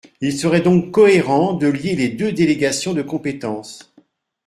Il 0.19 0.33
serait 0.35 0.61
donc 0.61 0.89
cohérent 0.89 1.53
de 1.53 1.67
lier 1.67 1.95
les 1.95 2.09
deux 2.09 2.31
délégations 2.31 2.93
de 2.95 3.03
compétences. 3.03 3.93